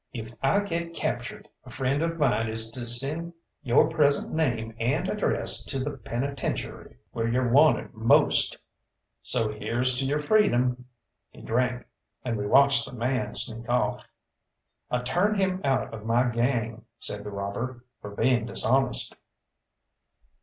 [0.13, 5.07] If I get captured, a friend of mine is to send your present name and
[5.07, 8.57] address to the penitentiary, where you're wanted most
[9.21, 10.85] so here's to your freedom."
[11.29, 11.85] He drank,
[12.25, 14.07] and we watched the man sneak off.
[14.89, 19.13] "I turned him out of my gang," said the robber, "for being dishonest."